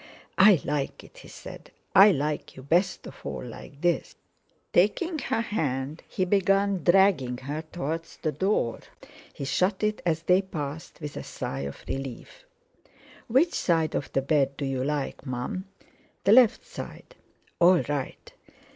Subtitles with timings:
[0.39, 4.15] "I like it," he said: "I like you best of all like this."
[4.73, 8.79] Taking her hand, he had begun dragging her towards the door.
[9.31, 12.45] He shut it as they passed, with a sigh of relief.
[13.27, 15.65] "Which side of the bed do you like, Mum?"
[16.23, 17.13] "The left side."
[17.59, 18.33] "All right."